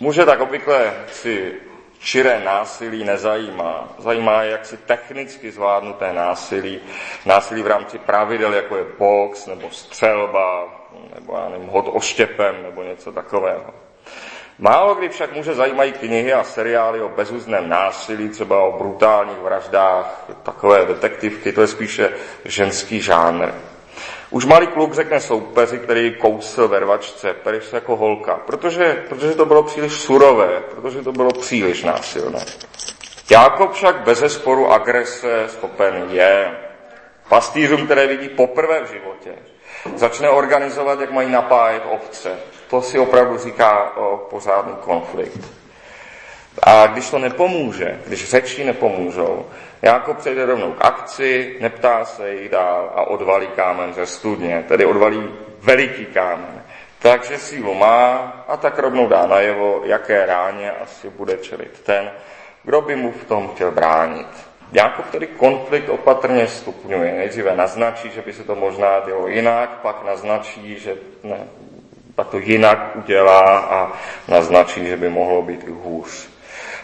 Muže 0.00 0.24
tak 0.26 0.40
obvykle 0.40 0.92
si 1.12 1.54
čiré 1.98 2.40
násilí 2.44 3.04
nezajímá. 3.04 3.88
Zajímá 3.98 4.42
je 4.42 4.50
jaksi 4.50 4.76
technicky 4.76 5.50
zvládnuté 5.50 6.12
násilí, 6.12 6.80
násilí 7.26 7.62
v 7.62 7.66
rámci 7.66 7.98
pravidel, 7.98 8.54
jako 8.54 8.76
je 8.76 8.84
box 8.98 9.46
nebo 9.46 9.70
střelba, 9.70 10.68
nebo 11.14 11.36
já 11.36 11.48
nevím, 11.48 11.68
hod 11.68 11.88
oštěpem, 11.92 12.62
nebo 12.62 12.82
něco 12.82 13.12
takového. 13.12 13.74
Málo 14.58 14.94
kdy 14.94 15.08
však 15.08 15.32
může 15.32 15.54
zajímají 15.54 15.92
knihy 15.92 16.32
a 16.32 16.44
seriály 16.44 17.02
o 17.02 17.08
bezúzném 17.08 17.68
násilí, 17.68 18.28
třeba 18.28 18.62
o 18.62 18.78
brutálních 18.78 19.38
vraždách, 19.38 20.24
takové 20.42 20.84
detektivky, 20.84 21.52
to 21.52 21.60
je 21.60 21.66
spíše 21.66 22.12
ženský 22.44 23.00
žánr. 23.00 23.48
Už 24.30 24.44
malý 24.44 24.66
kluk 24.66 24.94
řekne 24.94 25.20
soupeři, 25.20 25.78
který 25.78 26.14
kousl 26.14 26.68
ve 26.68 26.80
rvačce, 26.80 27.34
se 27.60 27.76
jako 27.76 27.96
holka, 27.96 28.34
protože, 28.34 29.04
protože 29.08 29.34
to 29.34 29.44
bylo 29.44 29.62
příliš 29.62 29.92
surové, 29.92 30.62
protože 30.70 31.02
to 31.02 31.12
bylo 31.12 31.30
příliš 31.30 31.84
násilné. 31.84 32.44
Jákob 33.30 33.72
však 33.72 34.00
bez 34.00 34.32
sporu 34.32 34.72
agrese 34.72 35.44
schopen 35.48 36.06
je. 36.10 36.50
Pastýřům, 37.28 37.84
které 37.84 38.06
vidí 38.06 38.28
poprvé 38.28 38.84
v 38.84 38.92
životě, 38.92 39.32
začne 39.96 40.30
organizovat, 40.30 41.00
jak 41.00 41.10
mají 41.10 41.30
napájet 41.30 41.82
ovce. 41.90 42.38
To 42.70 42.82
si 42.82 42.98
opravdu 42.98 43.38
říká 43.38 43.96
o 43.96 44.16
pořádný 44.16 44.74
konflikt. 44.80 45.40
A 46.62 46.86
když 46.86 47.10
to 47.10 47.18
nepomůže, 47.18 48.00
když 48.06 48.30
řeči 48.30 48.64
nepomůžou, 48.64 49.46
Jákob 49.84 50.18
přejde 50.18 50.46
rovnou 50.46 50.72
k 50.72 50.84
akci, 50.84 51.56
neptá 51.60 52.04
se 52.04 52.34
jí 52.34 52.48
dál 52.48 52.92
a 52.94 53.02
odvalí 53.02 53.46
kámen 53.46 53.94
ze 53.94 54.06
studně, 54.06 54.64
tedy 54.68 54.84
odvalí 54.84 55.28
veliký 55.60 56.06
kámen. 56.06 56.62
Takže 56.98 57.38
sílu 57.38 57.74
má 57.74 58.16
a 58.48 58.56
tak 58.56 58.78
rovnou 58.78 59.08
dá 59.08 59.26
najevo, 59.26 59.80
jaké 59.84 60.26
ráně 60.26 60.70
asi 60.70 61.10
bude 61.10 61.36
čelit 61.36 61.80
ten, 61.80 62.10
kdo 62.62 62.80
by 62.80 62.96
mu 62.96 63.12
v 63.12 63.24
tom 63.24 63.48
chtěl 63.54 63.70
bránit. 63.70 64.26
Jákob 64.72 65.10
tedy 65.10 65.26
konflikt 65.26 65.88
opatrně 65.88 66.46
stupňuje. 66.46 67.12
Nejdříve 67.12 67.56
naznačí, 67.56 68.10
že 68.10 68.22
by 68.22 68.32
se 68.32 68.44
to 68.44 68.54
možná 68.54 69.00
dělo 69.06 69.28
jinak, 69.28 69.70
pak 69.70 70.04
naznačí, 70.04 70.78
že 70.78 70.96
ne, 71.22 71.48
pak 72.14 72.28
to 72.28 72.38
jinak 72.38 72.96
udělá 72.96 73.58
a 73.58 73.92
naznačí, 74.28 74.86
že 74.86 74.96
by 74.96 75.08
mohlo 75.08 75.42
být 75.42 75.64
i 75.64 75.70
hůř. 75.70 76.28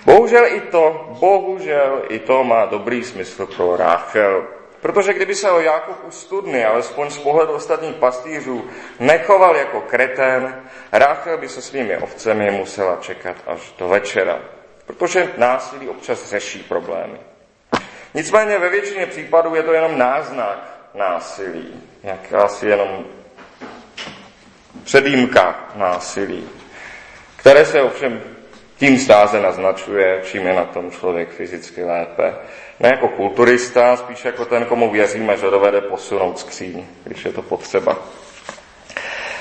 Bohužel 0.05 0.47
i 0.47 0.61
to, 0.61 1.17
bohužel 1.21 2.03
i 2.09 2.19
to 2.19 2.45
má 2.45 2.65
dobrý 2.65 3.05
smysl 3.05 3.47
pro 3.47 3.77
Ráchel. 3.77 4.45
Protože 4.81 5.15
kdyby 5.15 5.35
se 5.35 5.51
o 5.51 5.61
Jákob 5.61 5.97
studny, 6.11 6.65
alespoň 6.65 7.11
z 7.11 7.19
pohledu 7.19 7.53
ostatních 7.53 7.95
pastýřů, 7.95 8.65
nechoval 9.01 9.57
jako 9.57 9.81
kretén, 9.81 10.63
Ráchel 10.93 11.39
by 11.39 11.49
se 11.49 11.63
svými 11.63 11.99
ovcemi 11.99 12.51
musela 12.51 12.97
čekat 12.97 13.37
až 13.47 13.73
do 13.79 13.89
večera. 13.89 14.39
Protože 14.87 15.33
násilí 15.37 15.89
občas 15.89 16.31
řeší 16.31 16.59
problémy. 16.59 17.19
Nicméně 18.15 18.59
ve 18.59 18.69
většině 18.69 19.07
případů 19.07 19.55
je 19.55 19.63
to 19.63 19.73
jenom 19.73 19.99
náznak 19.99 20.59
násilí, 20.95 21.83
jak 22.03 22.33
asi 22.33 22.67
jenom 22.67 23.05
předýmka 24.91 25.55
násilí, 25.75 26.49
které 27.37 27.65
se 27.65 27.83
ovšem 27.83 28.21
tím 28.77 28.99
stáze 28.99 29.41
naznačuje, 29.41 30.21
čím 30.25 30.47
je 30.47 30.53
na 30.53 30.65
tom 30.65 30.91
člověk 30.91 31.29
fyzicky 31.29 31.85
lépe. 31.85 32.35
Ne 32.81 32.89
jako 32.89 33.09
kulturista, 33.09 33.97
spíš 33.97 34.25
jako 34.25 34.45
ten, 34.45 34.65
komu 34.65 34.91
věříme, 34.91 35.37
že 35.37 35.51
dovede 35.51 35.81
posunout 35.81 36.39
skříň, 36.39 36.87
když 37.05 37.25
je 37.25 37.33
to 37.33 37.43
potřeba. 37.43 37.99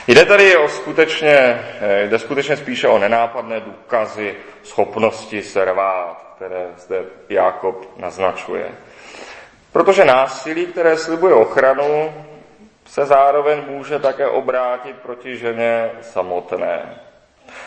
Jde 0.07 0.25
tady 0.25 0.57
o 0.57 0.67
skutečně, 0.67 1.65
jde 2.07 2.19
skutečně 2.19 2.57
spíše 2.57 2.87
o 2.87 2.97
nenápadné 2.97 3.59
důkazy 3.59 4.35
schopnosti 4.63 5.43
se 5.43 5.65
rvát, 5.65 6.33
které 6.35 6.67
zde 6.77 7.03
Jákob 7.29 7.97
naznačuje. 7.97 8.69
Protože 9.71 10.05
násilí, 10.05 10.65
které 10.65 10.97
slibuje 10.97 11.33
ochranu, 11.33 12.13
se 12.89 13.05
zároveň 13.05 13.61
může 13.67 13.99
také 13.99 14.27
obrátit 14.27 14.95
proti 14.95 15.37
ženě 15.37 15.91
samotné. 16.01 16.99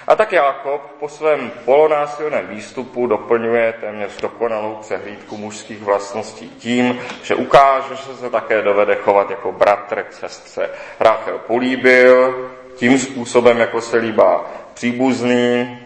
A 0.07 0.17
tak 0.17 0.33
Jákob 0.33 0.81
po 1.01 1.09
svém 1.09 1.51
polonásilném 1.65 2.47
výstupu 2.47 3.07
doplňuje 3.07 3.75
téměř 3.81 4.21
dokonalou 4.21 4.75
přehlídku 4.75 5.37
mužských 5.37 5.83
vlastností 5.83 6.49
tím, 6.49 7.01
že 7.23 7.35
ukáže, 7.35 7.97
že 7.97 8.15
se 8.15 8.31
také 8.31 8.63
dovede 8.63 8.95
chovat 8.95 9.31
jako 9.31 9.53
bratr 9.53 10.03
k 10.03 10.13
sestře. 10.13 10.71
Ráchel 11.01 11.39
políbil 11.39 12.51
tím 12.77 12.99
způsobem, 12.99 13.59
jako 13.59 13.81
se 13.81 13.97
líbá 13.97 14.45
příbuzný, 14.75 15.79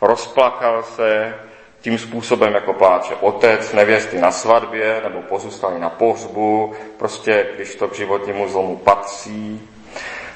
rozplakal 0.00 0.82
se 0.82 1.34
tím 1.80 1.98
způsobem, 1.98 2.54
jako 2.54 2.72
pláče 2.72 3.14
otec, 3.14 3.72
nevěsty 3.72 4.20
na 4.20 4.30
svatbě 4.30 5.00
nebo 5.04 5.22
pozůstalý 5.22 5.80
na 5.80 5.90
pohřbu, 5.90 6.74
prostě 6.96 7.46
když 7.56 7.74
to 7.74 7.88
k 7.88 7.94
životnímu 7.94 8.48
zlomu 8.48 8.76
patří. 8.76 9.68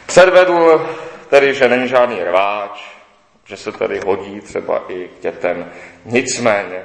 Předvedl 0.07 0.87
tedy, 1.29 1.55
že 1.55 1.69
není 1.69 1.89
žádný 1.89 2.25
rváč, 2.25 3.01
že 3.45 3.57
se 3.57 3.73
tedy 3.73 4.01
hodí 4.07 4.41
třeba 4.41 4.83
i 4.89 5.09
k 5.09 5.23
dětem. 5.23 5.73
Nicméně, 6.05 6.85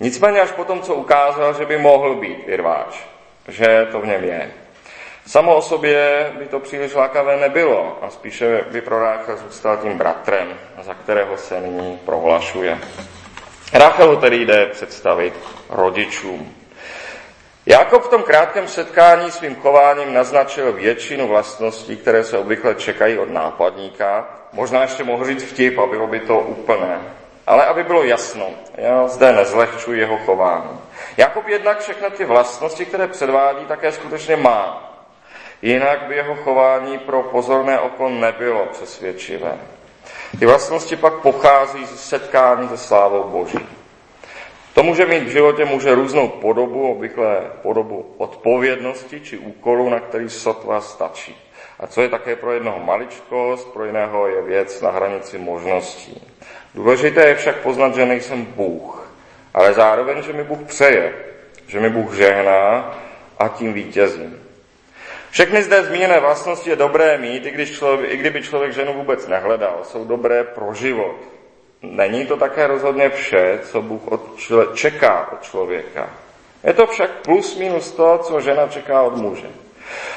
nicméně 0.00 0.40
až 0.40 0.50
potom, 0.50 0.80
co 0.80 0.94
ukázal, 0.94 1.54
že 1.54 1.66
by 1.66 1.78
mohl 1.78 2.14
být 2.14 2.38
i 2.46 2.56
rváč, 2.56 3.06
že 3.48 3.86
to 3.92 4.00
v 4.00 4.06
něm 4.06 4.24
je. 4.24 4.50
Samo 5.26 5.56
o 5.56 5.62
sobě 5.62 6.32
by 6.38 6.46
to 6.46 6.60
příliš 6.60 6.94
lákavé 6.94 7.36
nebylo 7.36 7.98
a 8.02 8.10
spíše 8.10 8.64
by 8.70 8.80
pro 8.80 8.98
Ráchel 8.98 9.36
zůstal 9.36 9.76
tím 9.76 9.98
bratrem, 9.98 10.48
za 10.82 10.94
kterého 10.94 11.36
se 11.36 11.60
nyní 11.60 11.98
prohlašuje. 12.04 12.78
Ráchelu 13.72 14.16
tedy 14.16 14.36
jde 14.36 14.66
představit 14.66 15.34
rodičům. 15.70 16.54
Jakob 17.66 18.04
v 18.04 18.08
tom 18.08 18.22
krátkém 18.22 18.68
setkání 18.68 19.30
svým 19.30 19.56
chováním 19.56 20.14
naznačil 20.14 20.72
většinu 20.72 21.28
vlastností, 21.28 21.96
které 21.96 22.24
se 22.24 22.38
obvykle 22.38 22.74
čekají 22.74 23.18
od 23.18 23.30
nápadníka. 23.30 24.28
Možná 24.52 24.82
ještě 24.82 25.04
mohl 25.04 25.26
říct 25.26 25.42
vtip 25.42 25.78
a 25.78 25.86
bylo 25.86 26.06
by 26.06 26.20
to 26.20 26.38
úplné. 26.38 27.00
Ale 27.46 27.66
aby 27.66 27.84
bylo 27.84 28.04
jasno, 28.04 28.50
já 28.74 29.08
zde 29.08 29.32
nezlehčuji 29.32 30.00
jeho 30.00 30.18
chování. 30.18 30.80
Jakob 31.16 31.48
jednak 31.48 31.80
všechny 31.80 32.10
ty 32.10 32.24
vlastnosti, 32.24 32.86
které 32.86 33.06
předvádí, 33.06 33.64
také 33.64 33.92
skutečně 33.92 34.36
má. 34.36 34.92
Jinak 35.62 36.02
by 36.02 36.16
jeho 36.16 36.34
chování 36.34 36.98
pro 36.98 37.22
pozorné 37.22 37.80
oko 37.80 38.08
nebylo 38.08 38.66
přesvědčivé. 38.66 39.58
Ty 40.38 40.46
vlastnosti 40.46 40.96
pak 40.96 41.14
pochází 41.14 41.86
z 41.86 42.00
setkání 42.00 42.68
se 42.68 42.78
slávou 42.78 43.24
Boží. 43.24 43.58
To 44.74 44.82
může 44.82 45.06
mít 45.06 45.22
v 45.22 45.28
životě 45.28 45.64
může 45.64 45.94
různou 45.94 46.28
podobu, 46.28 46.90
obvykle 46.90 47.50
podobu 47.62 48.14
odpovědnosti 48.18 49.20
či 49.20 49.38
úkolu, 49.38 49.88
na 49.88 50.00
který 50.00 50.30
sotva 50.30 50.80
stačí. 50.80 51.36
A 51.80 51.86
co 51.86 52.02
je 52.02 52.08
také 52.08 52.36
pro 52.36 52.52
jednoho 52.52 52.78
maličkost, 52.78 53.72
pro 53.72 53.84
jiného 53.84 54.26
je 54.26 54.42
věc 54.42 54.80
na 54.80 54.90
hranici 54.90 55.38
možností. 55.38 56.22
Důležité 56.74 57.28
je 57.28 57.34
však 57.34 57.56
poznat, 57.56 57.94
že 57.94 58.06
nejsem 58.06 58.44
Bůh, 58.44 59.12
ale 59.54 59.74
zároveň, 59.74 60.22
že 60.22 60.32
mi 60.32 60.44
Bůh 60.44 60.58
přeje, 60.66 61.14
že 61.66 61.80
mi 61.80 61.90
Bůh 61.90 62.14
žehná 62.14 62.98
a 63.38 63.48
tím 63.48 63.72
vítězím. 63.72 64.47
Všechny 65.38 65.62
zde 65.62 65.84
zmíněné 65.84 66.20
vlastnosti 66.20 66.70
je 66.70 66.76
dobré 66.76 67.18
mít, 67.18 67.46
i, 67.46 67.50
když 67.50 67.70
člověk, 67.70 68.12
i 68.12 68.16
kdyby 68.16 68.42
člověk 68.42 68.72
ženu 68.72 68.94
vůbec 68.94 69.26
nehledal. 69.26 69.80
Jsou 69.82 70.04
dobré 70.04 70.44
pro 70.44 70.74
život. 70.74 71.16
Není 71.82 72.26
to 72.26 72.36
také 72.36 72.66
rozhodně 72.66 73.10
vše, 73.10 73.60
co 73.62 73.82
Bůh 73.82 74.06
od 74.06 74.36
čle, 74.36 74.66
čeká 74.74 75.32
od 75.32 75.42
člověka. 75.42 76.10
Je 76.64 76.72
to 76.72 76.86
však 76.86 77.10
plus 77.10 77.56
minus 77.56 77.92
to, 77.92 78.18
co 78.18 78.40
žena 78.40 78.68
čeká 78.68 79.02
od 79.02 79.16
muže. 79.16 79.46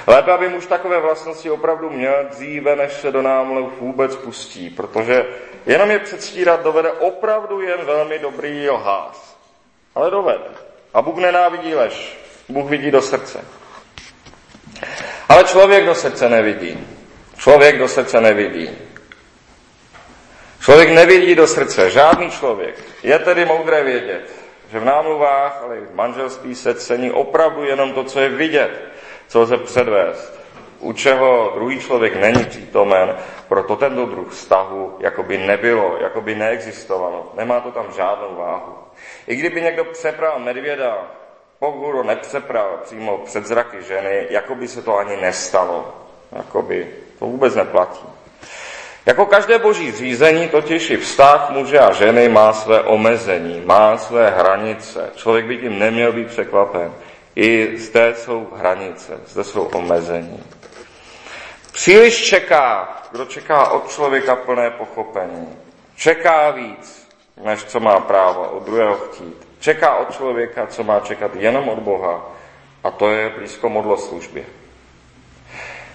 Lépe, 0.08 0.32
aby 0.32 0.50
muž 0.50 0.66
takové 0.66 1.00
vlastnosti 1.00 1.50
opravdu 1.50 1.90
měl 1.90 2.26
dříve, 2.30 2.76
než 2.76 2.94
se 2.94 3.12
do 3.12 3.22
námlu 3.22 3.72
vůbec 3.80 4.16
pustí, 4.16 4.70
protože 4.70 5.26
jenom 5.66 5.92
je 5.92 6.00
předstírat 6.00 6.64
dovede 6.64 6.92
opravdu 6.92 7.62
jen 7.62 7.86
velmi 7.86 8.20
dobrý 8.20 8.70
lhář. 8.70 9.36
Ale 9.96 10.12
dovede. 10.12 10.50
A 10.94 11.02
Bůh 11.02 11.18
nenávidí 11.18 11.76
lež. 11.76 12.18
Bůh 12.50 12.70
vidí 12.70 12.92
do 12.92 13.02
srdce. 13.02 13.61
Ale 15.32 15.44
člověk 15.44 15.86
do 15.86 15.96
srdce 15.96 16.30
nevidí. 16.30 16.88
Člověk 17.38 17.80
do 17.80 17.88
srdce 17.88 18.22
nevidí. 18.22 18.70
Člověk 20.60 20.90
nevidí 20.90 21.36
do 21.36 21.48
srdce, 21.48 21.90
žádný 21.90 22.32
člověk. 22.32 22.76
Je 23.04 23.20
tedy 23.20 23.46
moudré 23.46 23.84
vědět, 23.84 24.32
že 24.72 24.80
v 24.80 24.86
námluvách, 24.86 25.62
ale 25.64 25.78
i 25.78 25.82
v 25.82 25.96
manželství 25.96 26.56
se 26.56 26.76
cení 26.76 27.12
opravdu 27.12 27.64
jenom 27.64 27.94
to, 27.94 28.04
co 28.04 28.20
je 28.20 28.30
vidět, 28.30 28.92
co 29.28 29.42
lze 29.42 29.58
předvést, 29.58 30.40
u 30.80 30.94
čeho 30.94 31.52
druhý 31.56 31.80
člověk 31.80 32.16
není 32.16 32.46
přítomen, 32.46 33.16
proto 33.48 33.76
tento 33.76 34.06
druh 34.06 34.32
vztahu 34.32 34.98
jakoby 35.00 35.38
nebylo, 35.38 35.98
jakoby 36.02 36.36
neexistovalo. 36.36 37.32
Nemá 37.38 37.60
to 37.60 37.72
tam 37.72 37.86
žádnou 37.96 38.36
váhu. 38.36 38.76
I 39.28 39.36
kdyby 39.36 39.62
někdo 39.62 39.86
přepral 39.86 40.40
medvěda 40.40 41.21
pokud 41.62 41.92
ho 41.92 42.04
nepřepral 42.04 42.80
přímo 42.84 43.18
před 43.18 43.46
zraky 43.46 43.84
ženy, 43.84 44.28
jako 44.30 44.56
by 44.56 44.68
se 44.68 44.82
to 44.82 44.98
ani 44.98 45.18
nestalo. 45.18 45.96
Jakoby 46.32 46.88
to 47.20 47.26
vůbec 47.26 47.56
neplatí. 47.56 48.06
Jako 49.06 49.26
každé 49.26 49.60
boží 49.60 49.92
řízení, 49.92 50.50
totiž 50.50 50.90
i 50.90 50.98
vztah 50.98 51.50
muže 51.50 51.80
a 51.80 51.92
ženy 51.92 52.30
má 52.30 52.54
své 52.54 52.82
omezení, 52.84 53.62
má 53.66 53.98
své 53.98 54.30
hranice. 54.30 55.10
Člověk 55.16 55.46
by 55.46 55.58
tím 55.58 55.80
neměl 55.80 56.14
být 56.14 56.28
překvapen. 56.28 56.94
I 57.36 57.78
zde 57.78 58.16
jsou 58.16 58.48
hranice, 58.56 59.20
zde 59.26 59.44
jsou 59.44 59.64
omezení. 59.64 60.44
Příliš 61.72 62.24
čeká, 62.24 62.98
kdo 63.12 63.26
čeká 63.26 63.70
od 63.70 63.90
člověka 63.90 64.36
plné 64.36 64.70
pochopení. 64.70 65.58
Čeká 65.96 66.52
víc, 66.52 67.08
než 67.44 67.64
co 67.64 67.80
má 67.80 68.00
právo 68.00 68.50
od 68.50 68.64
druhého 68.64 68.96
chtít. 68.96 69.51
Čeká 69.62 69.96
od 69.96 70.12
člověka, 70.12 70.68
co 70.68 70.84
má 70.84 71.00
čekat 71.00 71.36
jenom 71.36 71.70
od 71.70 71.80
Boha, 71.80 72.32
a 72.84 72.92
to 72.92 73.12
je 73.12 73.30
blízko 73.30 73.70
modloslužbě. 73.70 74.44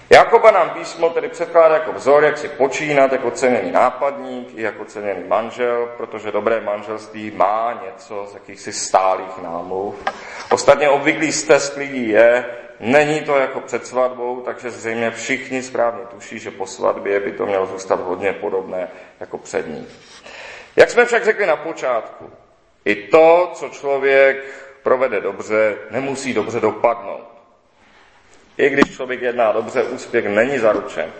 Jakoba 0.09 0.51
nám 0.51 0.69
písmo 0.69 1.09
tedy 1.09 1.27
předkládá 1.27 1.73
jako 1.73 1.93
vzor, 1.93 2.23
jak 2.23 2.37
si 2.37 2.49
počínat 2.49 3.11
jako 3.11 3.31
ceněný 3.31 3.71
nápadník 3.71 4.47
i 4.55 4.61
jako 4.61 4.85
ceněný 4.85 5.23
manžel, 5.27 5.89
protože 5.97 6.31
dobré 6.31 6.61
manželství 6.61 7.31
má 7.31 7.81
něco 7.85 8.27
z 8.31 8.33
jakýchsi 8.33 8.73
stálých 8.73 9.37
námluv. 9.43 9.95
Ostatně 10.51 10.89
obvyklý 10.89 11.31
stesk 11.31 11.77
lidí 11.77 12.09
je, 12.09 12.45
není 12.79 13.21
to 13.21 13.37
jako 13.37 13.59
před 13.59 13.87
svatbou, 13.87 14.41
takže 14.41 14.71
zřejmě 14.71 15.11
všichni 15.11 15.63
správně 15.63 16.05
tuší, 16.05 16.39
že 16.39 16.51
po 16.51 16.65
svatbě 16.65 17.19
by 17.19 17.31
to 17.31 17.45
mělo 17.45 17.65
zůstat 17.65 17.99
hodně 17.99 18.33
podobné 18.33 18.87
jako 19.19 19.37
před 19.37 19.67
ní. 19.67 19.87
Jak 20.75 20.89
jsme 20.89 21.05
však 21.05 21.25
řekli 21.25 21.45
na 21.45 21.55
počátku, 21.55 22.31
i 22.87 22.95
to, 22.95 23.51
co 23.53 23.69
člověk 23.69 24.43
provede 24.83 25.21
dobře, 25.21 25.75
nemusí 25.91 26.33
dobře 26.33 26.59
dopadnout. 26.59 27.27
I 28.57 28.69
když 28.69 28.95
člověk 28.95 29.21
jedná 29.21 29.51
dobře, 29.51 29.83
úspěch 29.83 30.25
není 30.25 30.59
zaručen. 30.59 31.13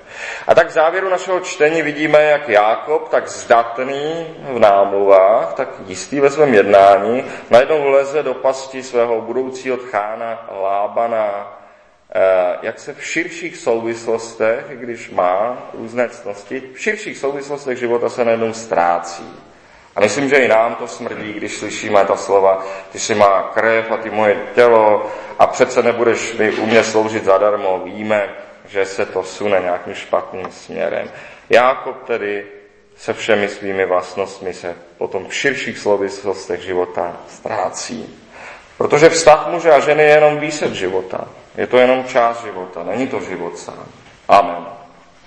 A 0.48 0.56
tak 0.56 0.68
v 0.68 0.72
závěru 0.72 1.10
našeho 1.10 1.40
čtení 1.40 1.82
vidíme, 1.82 2.24
jak 2.24 2.50
Jákob, 2.50 3.10
tak 3.10 3.28
zdatný 3.28 4.28
v 4.40 4.60
námluvách, 4.60 5.54
tak 5.54 5.70
jistý 5.86 6.20
ve 6.20 6.30
svém 6.30 6.54
jednání, 6.54 7.24
najednou 7.50 7.90
leze 7.90 8.24
do 8.24 8.34
pasti 8.34 8.84
svého 8.84 9.22
budoucího 9.22 9.78
tchána 9.78 10.48
Lábana, 10.62 11.58
eh, 12.16 12.58
jak 12.62 12.80
se 12.80 12.94
v 12.94 13.06
širších 13.06 13.58
souvislostech, 13.58 14.66
když 14.70 15.10
má 15.10 15.58
různé 15.74 16.10
cnosti, 16.10 16.64
v 16.74 16.80
širších 16.80 17.18
souvislostech 17.18 17.78
života 17.78 18.10
se 18.10 18.26
najednou 18.26 18.54
ztrácí. 18.54 19.48
A 19.98 20.00
myslím, 20.00 20.30
že 20.30 20.36
i 20.36 20.48
nám 20.48 20.76
to 20.76 20.88
smrdí, 20.88 21.34
když 21.34 21.58
slyšíme 21.58 22.06
ta 22.06 22.16
slova, 22.16 22.66
ty 22.92 23.00
si 23.00 23.16
má 23.16 23.44
krev 23.54 23.92
a 23.92 23.98
ty 23.98 24.10
moje 24.10 24.38
tělo 24.56 25.12
a 25.40 25.48
přece 25.48 25.84
nebudeš 25.84 26.34
mi 26.34 26.52
u 26.52 26.66
mě 26.66 26.84
sloužit 26.84 27.26
zadarmo. 27.26 27.82
Víme, 27.84 28.30
že 28.68 28.86
se 28.86 29.06
to 29.06 29.24
sune 29.24 29.60
nějakým 29.60 29.94
špatným 29.94 30.52
směrem. 30.52 31.12
Jákob 31.50 32.04
tedy 32.04 32.46
se 32.98 33.14
všemi 33.14 33.50
svými 33.50 33.86
vlastnostmi 33.86 34.54
se 34.54 34.76
potom 34.98 35.28
v 35.28 35.36
širších 35.36 35.78
souvislostech 35.78 36.62
života 36.62 37.18
ztrácí. 37.30 38.20
Protože 38.78 39.10
vztah 39.10 39.48
muže 39.48 39.72
a 39.72 39.80
ženy 39.80 40.04
je 40.04 40.10
jenom 40.10 40.38
výsed 40.38 40.74
života. 40.74 41.28
Je 41.58 41.68
to 41.68 41.78
jenom 41.78 42.06
část 42.06 42.44
života, 42.44 42.84
není 42.84 43.08
to 43.08 43.22
život 43.22 43.58
sám. 43.58 43.86
Amen. 44.28 44.77